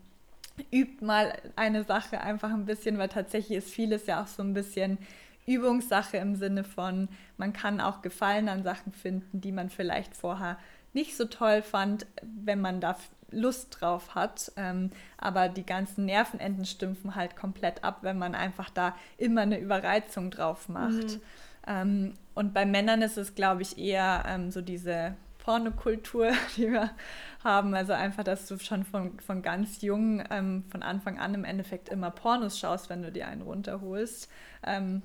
[0.72, 4.54] übt mal eine Sache einfach ein bisschen, weil tatsächlich ist vieles ja auch so ein
[4.54, 4.98] bisschen
[5.46, 10.58] Übungssache im Sinne von, man kann auch Gefallen an Sachen finden, die man vielleicht vorher
[10.94, 12.98] nicht so toll fand, wenn man da
[13.32, 14.52] Lust drauf hat.
[14.56, 19.60] Ähm, aber die ganzen Nervenenden stumpfen halt komplett ab, wenn man einfach da immer eine
[19.60, 20.92] Überreizung drauf macht.
[20.92, 21.22] Mhm.
[21.68, 26.92] Ähm, und bei Männern ist es, glaube ich, eher ähm, so diese Pornokultur, die wir
[27.44, 27.74] haben.
[27.74, 31.90] Also einfach, dass du schon von, von ganz jung, ähm, von Anfang an im Endeffekt
[31.90, 34.30] immer Pornos schaust, wenn du dir einen runterholst.
[34.66, 35.02] Ähm,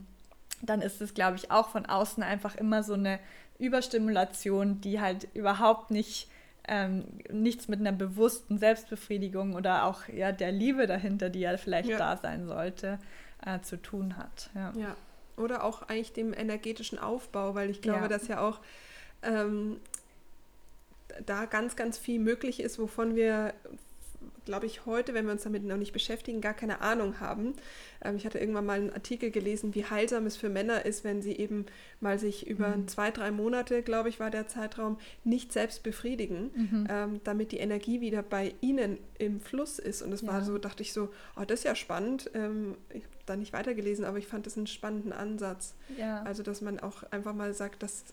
[0.62, 3.18] dann ist es, glaube ich, auch von außen einfach immer so eine
[3.58, 6.29] Überstimulation, die halt überhaupt nicht
[6.70, 11.88] ähm, nichts mit einer bewussten Selbstbefriedigung oder auch ja, der Liebe dahinter, die ja vielleicht
[11.88, 11.98] ja.
[11.98, 13.00] da sein sollte,
[13.44, 14.50] äh, zu tun hat.
[14.54, 14.72] Ja.
[14.76, 14.96] ja.
[15.36, 18.08] Oder auch eigentlich dem energetischen Aufbau, weil ich glaube, ja.
[18.08, 18.60] dass ja auch
[19.22, 19.80] ähm,
[21.26, 23.52] da ganz, ganz viel möglich ist, wovon wir
[24.44, 27.54] glaube ich, heute, wenn wir uns damit noch nicht beschäftigen, gar keine Ahnung haben.
[28.02, 31.22] Ähm, ich hatte irgendwann mal einen Artikel gelesen, wie heilsam es für Männer ist, wenn
[31.22, 31.66] sie eben
[32.00, 32.88] mal sich über mhm.
[32.88, 36.86] zwei, drei Monate, glaube ich, war der Zeitraum, nicht selbst befriedigen, mhm.
[36.90, 40.02] ähm, damit die Energie wieder bei ihnen im Fluss ist.
[40.02, 40.28] Und es ja.
[40.28, 42.30] war so, dachte ich so, oh, das ist ja spannend.
[42.34, 45.74] Ähm, ich habe da nicht weitergelesen, aber ich fand das einen spannenden Ansatz.
[45.96, 46.22] Ja.
[46.22, 48.04] Also, dass man auch einfach mal sagt, dass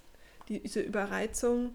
[0.50, 1.72] diese Überreizung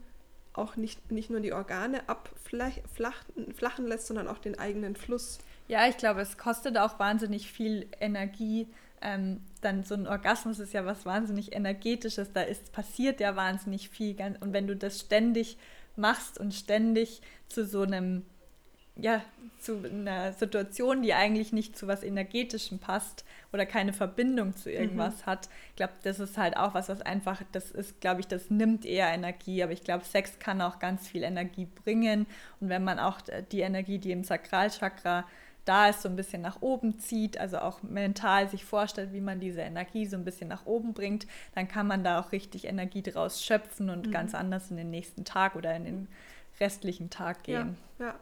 [0.55, 5.39] auch nicht, nicht nur die Organe abflachen lässt, sondern auch den eigenen Fluss.
[5.69, 8.69] Ja, ich glaube, es kostet auch wahnsinnig viel Energie.
[9.01, 13.89] Ähm, dann so ein Orgasmus ist ja was wahnsinnig energetisches, da ist passiert ja wahnsinnig
[13.89, 14.17] viel.
[14.41, 15.57] Und wenn du das ständig
[15.97, 18.25] machst und ständig zu so einem
[18.97, 19.23] ja,
[19.59, 25.23] zu einer Situation, die eigentlich nicht zu was Energetischem passt oder keine Verbindung zu irgendwas
[25.23, 25.27] mhm.
[25.27, 25.49] hat.
[25.71, 28.85] Ich glaube, das ist halt auch was, was einfach, das ist, glaube ich, das nimmt
[28.85, 29.63] eher Energie.
[29.63, 32.27] Aber ich glaube, Sex kann auch ganz viel Energie bringen.
[32.61, 33.19] Und wenn man auch
[33.51, 35.25] die Energie, die im Sakralchakra
[35.65, 39.39] da ist, so ein bisschen nach oben zieht, also auch mental sich vorstellt, wie man
[39.39, 43.03] diese Energie so ein bisschen nach oben bringt, dann kann man da auch richtig Energie
[43.03, 44.11] draus schöpfen und mhm.
[44.11, 46.09] ganz anders in den nächsten Tag oder in den
[46.59, 47.77] restlichen Tag gehen.
[47.99, 48.15] Ja, ja.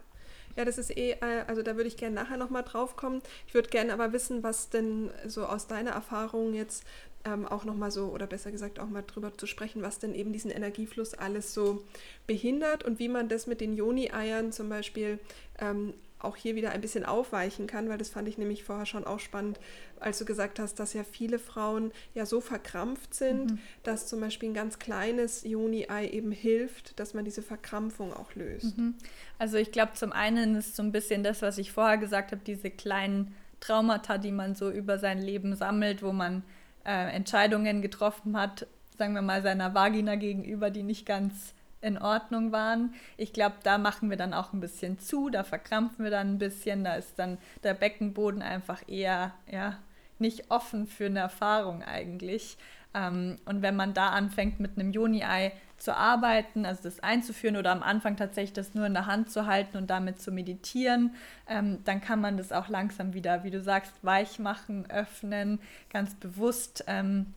[0.55, 3.21] Ja, das ist eh, äh, also da würde ich gerne nachher nochmal drauf kommen.
[3.47, 6.83] Ich würde gerne aber wissen, was denn so aus deiner Erfahrung jetzt
[7.25, 10.33] ähm, auch nochmal so, oder besser gesagt auch mal drüber zu sprechen, was denn eben
[10.33, 11.83] diesen Energiefluss alles so
[12.27, 15.19] behindert und wie man das mit den Joni-Eiern zum Beispiel
[15.59, 19.05] ähm, auch hier wieder ein bisschen aufweichen kann, weil das fand ich nämlich vorher schon
[19.05, 19.59] auch spannend,
[19.99, 23.59] als du gesagt hast, dass ja viele Frauen ja so verkrampft sind, mhm.
[23.83, 28.77] dass zum Beispiel ein ganz kleines Juni-Ei eben hilft, dass man diese Verkrampfung auch löst.
[28.77, 28.95] Mhm.
[29.37, 32.41] Also ich glaube, zum einen ist so ein bisschen das, was ich vorher gesagt habe,
[32.45, 36.43] diese kleinen Traumata, die man so über sein Leben sammelt, wo man
[36.83, 42.51] äh, Entscheidungen getroffen hat, sagen wir mal seiner Vagina gegenüber, die nicht ganz in Ordnung
[42.51, 42.93] waren.
[43.17, 46.37] Ich glaube, da machen wir dann auch ein bisschen zu, da verkrampfen wir dann ein
[46.37, 49.77] bisschen, da ist dann der Beckenboden einfach eher ja,
[50.19, 52.57] nicht offen für eine Erfahrung eigentlich.
[52.93, 57.71] Ähm, und wenn man da anfängt mit einem Joni-Ei zu arbeiten, also das einzuführen oder
[57.71, 61.15] am Anfang tatsächlich das nur in der Hand zu halten und damit zu meditieren,
[61.47, 66.13] ähm, dann kann man das auch langsam wieder, wie du sagst, weich machen, öffnen, ganz
[66.15, 66.83] bewusst.
[66.87, 67.33] Ähm,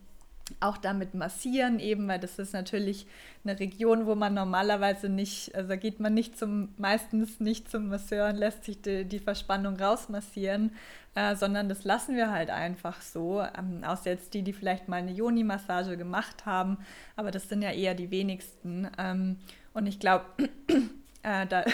[0.59, 3.07] auch damit massieren, eben, weil das ist natürlich
[3.43, 8.29] eine Region, wo man normalerweise nicht, also geht man nicht zum, meistens nicht zum Masseur
[8.29, 10.71] und lässt sich die, die Verspannung rausmassieren,
[11.15, 13.41] äh, sondern das lassen wir halt einfach so.
[13.57, 16.77] Ähm, außer jetzt die, die vielleicht mal eine Yoni-Massage gemacht haben,
[17.15, 18.87] aber das sind ja eher die wenigsten.
[18.97, 19.37] Ähm,
[19.73, 20.25] und ich glaube,
[21.23, 21.65] äh, da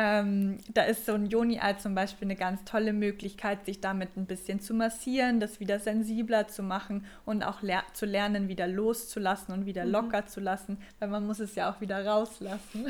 [0.00, 4.26] ähm, da ist so ein Joni-Ei zum Beispiel eine ganz tolle Möglichkeit, sich damit ein
[4.26, 9.52] bisschen zu massieren, das wieder sensibler zu machen und auch ler zu lernen, wieder loszulassen
[9.52, 9.90] und wieder mhm.
[9.90, 12.86] locker zu lassen, weil man muss es ja auch wieder rauslassen.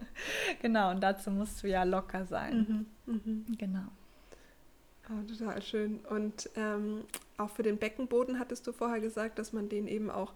[0.60, 2.86] genau, und dazu musst du ja locker sein.
[3.06, 3.14] Mhm.
[3.14, 3.56] Mhm.
[3.56, 3.86] Genau.
[5.10, 6.00] Oh, total schön.
[6.10, 7.04] Und ähm,
[7.36, 10.34] auch für den Beckenboden hattest du vorher gesagt, dass man den eben auch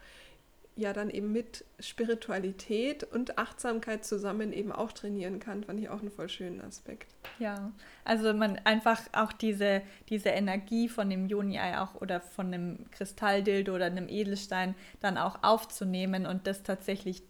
[0.74, 6.00] ja dann eben mit Spiritualität und Achtsamkeit zusammen eben auch trainieren kann, fand ich auch
[6.00, 7.14] einen voll schönen Aspekt.
[7.38, 7.72] Ja,
[8.04, 13.74] also man einfach auch diese, diese Energie von dem Joni-Ei auch oder von einem Kristalldildo
[13.74, 17.22] oder einem Edelstein dann auch aufzunehmen und das tatsächlich,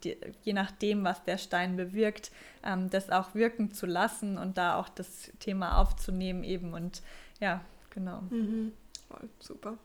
[0.43, 2.31] je nachdem, was der Stein bewirkt,
[2.65, 7.03] ähm, das auch wirken zu lassen und da auch das Thema aufzunehmen eben und
[7.41, 8.21] ja, genau.
[8.31, 8.73] Mhm.
[9.09, 9.77] Voll, super.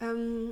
[0.00, 0.50] Ähm,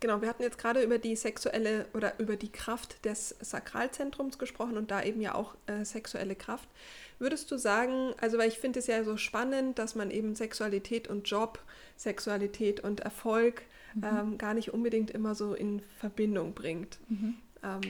[0.00, 4.76] Genau, wir hatten jetzt gerade über die sexuelle oder über die Kraft des Sakralzentrums gesprochen
[4.76, 6.68] und da eben ja auch äh, sexuelle Kraft.
[7.18, 11.08] Würdest du sagen, also weil ich finde es ja so spannend, dass man eben Sexualität
[11.08, 11.60] und Job,
[11.96, 13.62] Sexualität und Erfolg
[13.94, 14.04] mhm.
[14.04, 16.98] ähm, gar nicht unbedingt immer so in Verbindung bringt.
[17.08, 17.36] Mhm.
[17.62, 17.80] Ähm,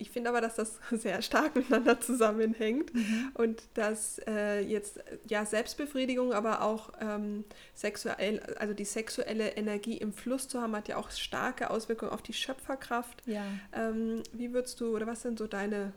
[0.00, 3.30] ich finde aber, dass das sehr stark miteinander zusammenhängt mhm.
[3.34, 10.12] und dass äh, jetzt ja Selbstbefriedigung, aber auch ähm, sexuell, also die sexuelle Energie im
[10.12, 13.22] Fluss zu haben, hat ja auch starke Auswirkungen auf die Schöpferkraft.
[13.26, 13.44] Ja.
[13.72, 15.92] Ähm, wie würdest du oder was sind so deine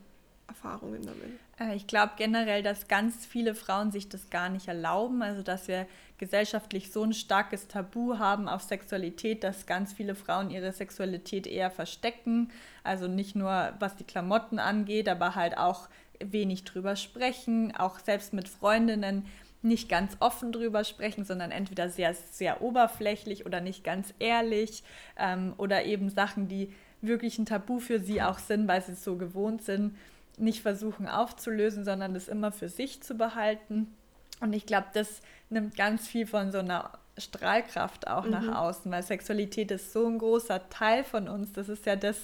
[0.48, 1.39] Erfahrungen damit?
[1.60, 5.22] Äh, ich glaube generell, dass ganz viele Frauen sich das gar nicht erlauben.
[5.22, 5.88] Also, dass wir
[6.24, 11.70] gesellschaftlich so ein starkes Tabu haben auf Sexualität, dass ganz viele Frauen ihre Sexualität eher
[11.70, 12.50] verstecken.
[12.82, 15.90] Also nicht nur was die Klamotten angeht, aber halt auch
[16.24, 19.26] wenig drüber sprechen, auch selbst mit Freundinnen
[19.62, 24.84] nicht ganz offen drüber sprechen, sondern entweder sehr, sehr oberflächlich oder nicht ganz ehrlich
[25.18, 29.04] ähm, oder eben Sachen, die wirklich ein Tabu für sie auch sind, weil sie es
[29.04, 29.98] so gewohnt sind
[30.38, 33.94] nicht versuchen aufzulösen, sondern das immer für sich zu behalten.
[34.43, 38.32] Und ich glaube, das nimmt ganz viel von so einer Strahlkraft auch mhm.
[38.32, 41.53] nach außen, weil Sexualität ist so ein großer Teil von uns.
[41.53, 42.17] Das ist ja das,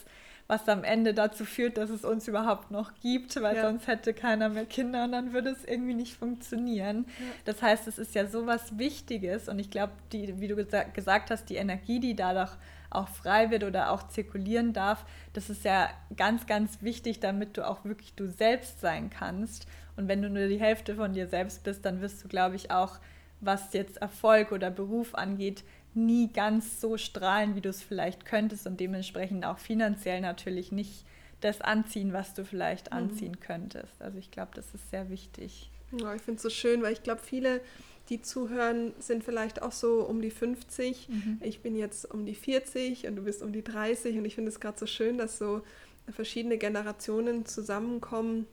[0.47, 3.61] was am Ende dazu führt, dass es uns überhaupt noch gibt, weil ja.
[3.61, 7.05] sonst hätte keiner mehr Kinder und dann würde es irgendwie nicht funktionieren.
[7.07, 7.25] Ja.
[7.45, 11.29] Das heißt, es ist ja so was Wichtiges und ich glaube, wie du gesa gesagt
[11.29, 12.51] hast, die Energie, die dadurch
[12.89, 17.67] auch frei wird oder auch zirkulieren darf, das ist ja ganz, ganz wichtig, damit du
[17.67, 19.67] auch wirklich du selbst sein kannst.
[19.99, 22.71] Und wenn du nur die Hälfte von dir selbst bist, dann wirst du, glaube ich,
[22.71, 22.99] auch,
[23.41, 28.65] was jetzt Erfolg oder Beruf angeht, nie ganz so strahlen, wie du es vielleicht könntest
[28.65, 31.05] und dementsprechend auch finanziell natürlich nicht
[31.41, 32.97] das anziehen, was du vielleicht mhm.
[32.97, 33.39] anziehen mhm.
[33.41, 34.01] könntest.
[34.01, 35.69] Also ich glaube, das ist sehr wichtig.
[35.91, 37.61] Ja, ich finde es so schön, weil ich glaube, viele
[38.09, 41.09] die zuhören, sind vielleicht auch so um die 50.
[41.09, 41.41] Mhm.
[41.41, 44.49] Ich bin jetzt um die 40 und du bist um die 30 und ich finde
[44.49, 45.61] es gerade so schön, dass so
[46.09, 48.47] verschiedene Generationen zusammenkommen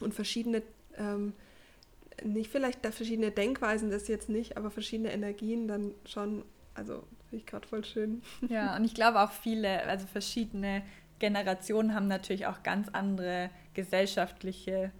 [0.00, 0.62] und verschiedene,
[0.96, 1.34] ähm,
[2.24, 7.36] nicht vielleicht da verschiedene Denkweisen, das jetzt nicht, aber verschiedene Energien dann schon, also finde
[7.36, 8.22] ich gerade voll schön.
[8.48, 10.82] Ja, und ich glaube auch viele, also verschiedene
[11.18, 14.92] Generationen haben natürlich auch ganz andere gesellschaftliche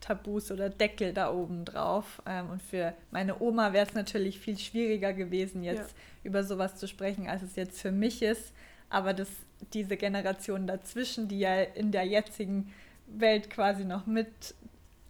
[0.00, 2.22] Tabus oder Deckel da oben drauf.
[2.26, 6.02] Ähm, und für meine Oma wäre es natürlich viel schwieriger gewesen, jetzt ja.
[6.24, 8.52] über sowas zu sprechen, als es jetzt für mich ist.
[8.88, 9.28] Aber das,
[9.72, 12.72] diese Generation dazwischen, die ja in der jetzigen
[13.06, 14.54] Welt quasi noch mit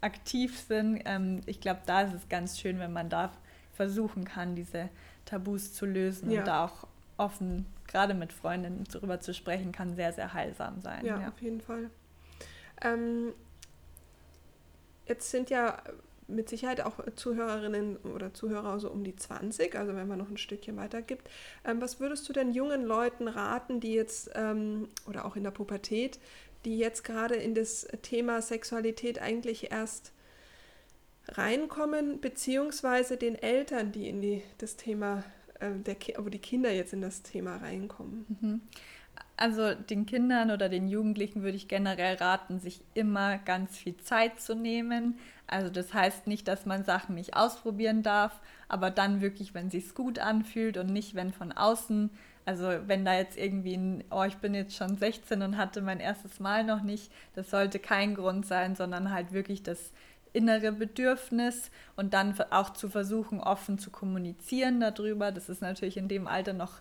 [0.00, 3.32] aktiv sind, ähm, ich glaube, da ist es ganz schön, wenn man da
[3.74, 4.88] versuchen kann, diese
[5.24, 6.40] Tabus zu lösen ja.
[6.40, 11.04] und da auch offen, gerade mit Freundinnen darüber zu sprechen, kann sehr, sehr heilsam sein.
[11.04, 11.28] Ja, ja.
[11.28, 11.90] auf jeden Fall.
[12.82, 13.32] Ähm,
[15.06, 15.78] Jetzt sind ja
[16.28, 20.37] mit Sicherheit auch Zuhörerinnen oder Zuhörer so um die 20, also wenn man noch ein
[20.37, 21.30] Stückchen weiter gibt.
[21.64, 25.52] Ähm, was würdest du denn jungen Leuten raten, die jetzt, ähm, oder auch in der
[25.52, 26.18] Pubertät,
[26.66, 30.12] die jetzt gerade in das Thema Sexualität eigentlich erst
[31.29, 35.22] reinkommen, beziehungsweise den Eltern, die in die, das Thema,
[35.61, 38.26] äh, der, wo die Kinder jetzt in das Thema reinkommen?
[38.29, 38.61] Mhm.
[39.37, 44.40] Also den Kindern oder den Jugendlichen würde ich generell raten, sich immer ganz viel Zeit
[44.40, 45.18] zu nehmen.
[45.46, 49.94] Also das heißt nicht, dass man Sachen nicht ausprobieren darf, aber dann wirklich, wenn sich's
[49.94, 52.11] gut anfühlt und nicht, wenn von außen,
[52.46, 55.98] also wenn da jetzt irgendwie ein, oh, ich bin jetzt schon 16 und hatte mein
[55.98, 59.92] erstes Mal noch nicht, das sollte kein Grund sein, sondern halt wirklich das
[60.32, 65.32] innere Bedürfnis und dann auch zu versuchen, offen zu kommunizieren darüber.
[65.32, 66.74] Das ist natürlich in dem Alter noch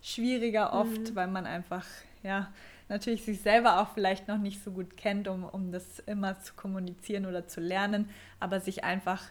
[0.00, 1.14] schwieriger oft, mhm.
[1.14, 1.86] weil man einfach,
[2.24, 2.50] ja,
[2.88, 6.54] natürlich sich selber auch vielleicht noch nicht so gut kennt, um, um das immer zu
[6.54, 9.22] kommunizieren oder zu lernen, aber sich einfach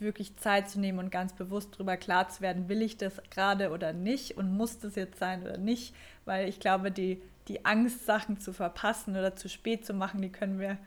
[0.00, 3.70] wirklich Zeit zu nehmen und ganz bewusst darüber klar zu werden, will ich das gerade
[3.70, 8.06] oder nicht und muss das jetzt sein oder nicht, weil ich glaube, die, die Angst,
[8.06, 10.78] Sachen zu verpassen oder zu spät zu machen, die können wir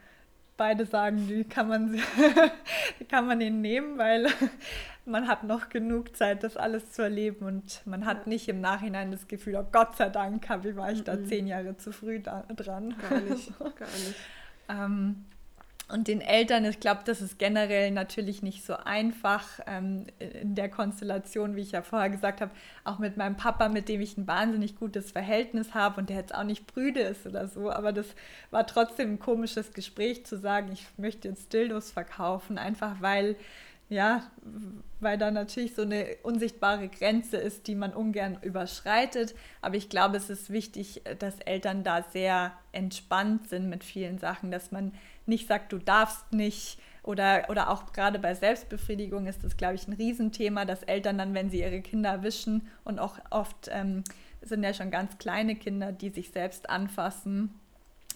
[0.57, 1.99] beide sagen, die kann man,
[2.99, 4.27] die kann man ihnen nehmen, weil
[5.05, 9.11] man hat noch genug Zeit, das alles zu erleben und man hat nicht im Nachhinein
[9.11, 12.43] das Gefühl, oh Gott sei Dank wie war ich da zehn Jahre zu früh da,
[12.55, 12.95] dran.
[12.97, 14.15] Gar nicht, gar nicht.
[14.69, 15.25] ähm,
[15.89, 20.69] und den Eltern, ich glaube, das ist generell natürlich nicht so einfach ähm, in der
[20.69, 22.51] Konstellation, wie ich ja vorher gesagt habe,
[22.83, 26.33] auch mit meinem Papa, mit dem ich ein wahnsinnig gutes Verhältnis habe und der jetzt
[26.33, 28.07] auch nicht brüde ist oder so, aber das
[28.49, 33.35] war trotzdem ein komisches Gespräch zu sagen, ich möchte jetzt Dildos verkaufen, einfach weil
[33.93, 34.23] ja,
[34.99, 39.35] weil da natürlich so eine unsichtbare Grenze ist, die man ungern überschreitet.
[39.61, 44.51] Aber ich glaube, es ist wichtig, dass Eltern da sehr entspannt sind mit vielen Sachen,
[44.51, 44.93] dass man
[45.25, 46.79] nicht sagt, du darfst nicht.
[47.03, 51.33] Oder, oder auch gerade bei Selbstbefriedigung ist das, glaube ich, ein Riesenthema, dass Eltern dann,
[51.33, 54.05] wenn sie ihre Kinder erwischen und auch oft ähm,
[54.41, 57.53] sind ja schon ganz kleine Kinder, die sich selbst anfassen,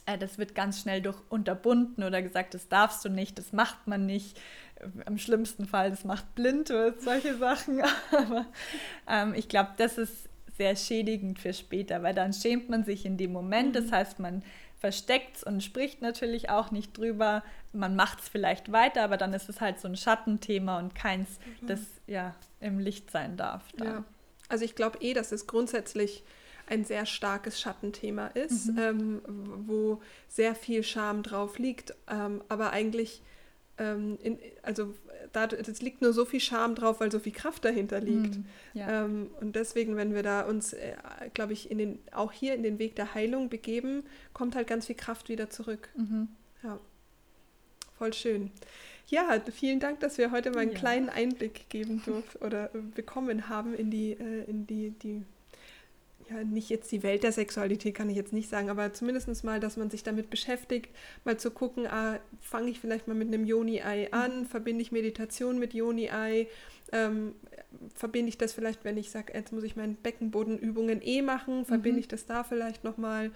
[0.07, 3.87] äh, das wird ganz schnell durch unterbunden oder gesagt, das darfst du nicht, das macht
[3.87, 4.39] man nicht.
[5.05, 7.81] Im schlimmsten Fall, das macht blind oder solche Sachen.
[8.11, 8.45] Aber
[9.07, 13.17] ähm, ich glaube, das ist sehr schädigend für später, weil dann schämt man sich in
[13.17, 13.75] dem Moment.
[13.75, 13.91] Das mhm.
[13.91, 14.43] heißt, man
[14.79, 17.43] versteckt es und spricht natürlich auch nicht drüber.
[17.73, 21.39] Man macht es vielleicht weiter, aber dann ist es halt so ein Schattenthema und keins,
[21.61, 21.67] mhm.
[21.67, 23.63] das ja im Licht sein darf.
[23.83, 24.03] Ja.
[24.49, 26.23] Also ich glaube eh, dass es grundsätzlich
[26.67, 28.77] ein sehr starkes Schattenthema ist, mhm.
[28.79, 29.21] ähm,
[29.65, 33.21] wo sehr viel Scham drauf liegt, ähm, aber eigentlich
[33.77, 34.93] ähm, in, also
[35.33, 38.37] da, das liegt nur so viel Scham drauf, weil so viel Kraft dahinter liegt.
[38.37, 39.05] Mm, ja.
[39.05, 40.95] ähm, und deswegen, wenn wir da uns, äh,
[41.33, 44.03] glaube ich, in den, auch hier in den Weg der Heilung begeben,
[44.33, 45.89] kommt halt ganz viel Kraft wieder zurück.
[45.95, 46.29] Mhm.
[46.63, 46.79] Ja,
[47.97, 48.51] voll schön.
[49.07, 50.77] Ja, vielen Dank, dass wir heute mal einen ja.
[50.77, 55.23] kleinen Einblick geben durften oder äh, bekommen haben in die, äh, in die, die
[56.29, 59.59] ja, nicht jetzt die Welt der Sexualität, kann ich jetzt nicht sagen, aber zumindest mal,
[59.59, 60.89] dass man sich damit beschäftigt,
[61.23, 64.45] mal zu gucken, ah, fange ich vielleicht mal mit einem Yoni-Ei an, mhm.
[64.45, 66.47] verbinde ich Meditation mit Yoni-Ei,
[66.91, 67.35] ähm,
[67.95, 71.97] verbinde ich das vielleicht, wenn ich sage, jetzt muss ich meine Beckenbodenübungen eh machen, verbinde
[71.97, 71.99] mhm.
[71.99, 73.31] ich das da vielleicht nochmal.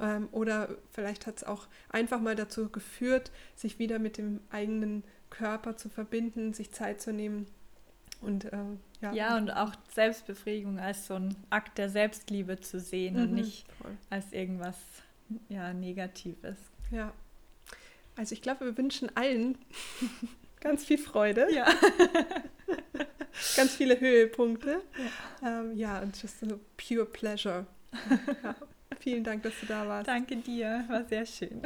[0.00, 5.04] Ähm, oder vielleicht hat es auch einfach mal dazu geführt, sich wieder mit dem eigenen
[5.30, 7.46] Körper zu verbinden, sich Zeit zu nehmen
[8.22, 8.58] und, äh,
[9.00, 9.12] ja.
[9.12, 13.66] ja, und auch Selbstbefriedigung als so ein Akt der Selbstliebe zu sehen mhm, und nicht
[13.80, 13.96] voll.
[14.10, 14.76] als irgendwas
[15.48, 16.56] ja, Negatives.
[16.90, 17.12] Ja.
[18.16, 19.58] Also ich glaube, wir wünschen allen
[20.60, 21.48] ganz viel Freude.
[21.52, 21.66] Ja.
[23.56, 24.82] ganz viele Höhepunkte.
[25.42, 27.66] Ja, ähm, ja und just a pure pleasure.
[28.42, 28.54] Ja.
[29.00, 30.06] Vielen Dank, dass du da warst.
[30.06, 31.60] Danke dir, war sehr schön.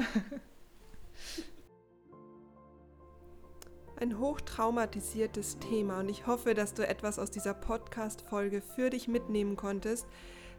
[3.98, 9.56] Ein hochtraumatisiertes Thema und ich hoffe, dass du etwas aus dieser Podcast-Folge für dich mitnehmen
[9.56, 10.06] konntest.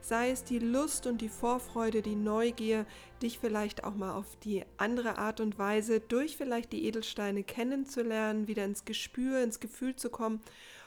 [0.02, 2.86] Sei es die Lust und die Vorfreude, die Neugier,
[3.22, 8.48] dich vielleicht auch mal auf die andere Art und Weise durch vielleicht die Edelsteine kennenzulernen,
[8.48, 10.42] wieder ins Gespür, ins Gefühl zu kommen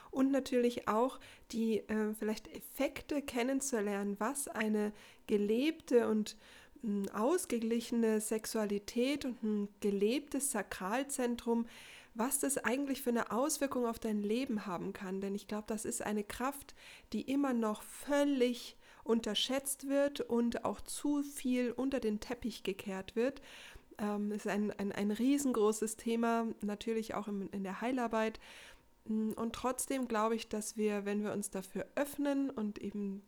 [0.09, 1.19] und natürlich auch
[1.51, 4.91] die äh, vielleicht Effekte kennenzulernen, was eine
[5.27, 6.35] gelebte und
[6.81, 11.65] hm, ausgeglichene Sexualität und ein gelebtes Sakralzentrum
[12.13, 15.21] was das eigentlich für eine Auswirkung auf dein Leben haben kann.
[15.21, 16.75] Denn ich glaube, das ist eine Kraft,
[17.13, 23.41] die immer noch völlig unterschätzt wird und auch zu viel unter den Teppich gekehrt wird.
[23.97, 28.39] Ähm, ist ein, ein, ein riesengroßes Thema, natürlich auch im, in der Heilarbeit.
[29.05, 33.23] Und trotzdem glaube ich, dass wir, wenn wir uns dafür öffnen und eben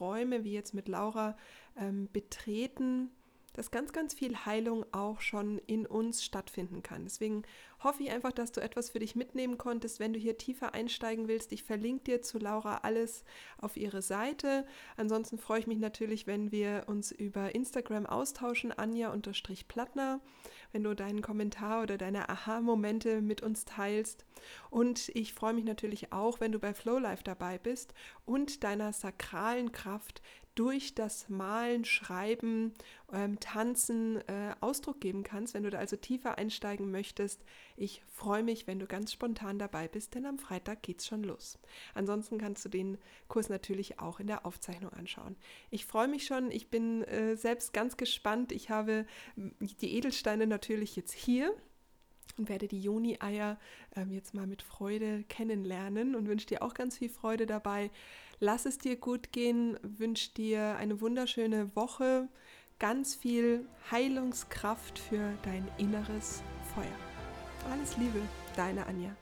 [0.00, 1.36] Räume wie jetzt mit Laura
[1.76, 3.10] ähm, betreten,
[3.54, 7.04] dass ganz, ganz viel Heilung auch schon in uns stattfinden kann.
[7.04, 7.42] Deswegen
[7.80, 10.00] hoffe ich einfach, dass du etwas für dich mitnehmen konntest.
[10.00, 13.24] Wenn du hier tiefer einsteigen willst, ich verlinke dir zu Laura alles
[13.58, 14.66] auf ihre Seite.
[14.96, 20.20] Ansonsten freue ich mich natürlich, wenn wir uns über Instagram austauschen, Anja-Plattner,
[20.72, 24.24] wenn du deinen Kommentar oder deine Aha-Momente mit uns teilst.
[24.70, 27.94] Und ich freue mich natürlich auch, wenn du bei Flowlife dabei bist
[28.24, 30.22] und deiner sakralen Kraft
[30.54, 32.74] durch das Malen, Schreiben,
[33.12, 37.42] ähm, Tanzen äh, Ausdruck geben kannst, wenn du da also tiefer einsteigen möchtest.
[37.76, 41.58] Ich freue mich, wenn du ganz spontan dabei bist, denn am Freitag geht's schon los.
[41.94, 42.98] Ansonsten kannst du den
[43.28, 45.36] Kurs natürlich auch in der Aufzeichnung anschauen.
[45.70, 48.52] Ich freue mich schon, ich bin äh, selbst ganz gespannt.
[48.52, 51.54] Ich habe die Edelsteine natürlich jetzt hier
[52.38, 53.58] und werde die Joni-Eier
[53.96, 57.90] ähm, jetzt mal mit Freude kennenlernen und wünsche dir auch ganz viel Freude dabei.
[58.44, 62.26] Lass es dir gut gehen, wünsche dir eine wunderschöne Woche,
[62.80, 66.42] ganz viel Heilungskraft für dein inneres
[66.74, 67.70] Feuer.
[67.70, 68.20] Alles Liebe,
[68.56, 69.14] deine Anja.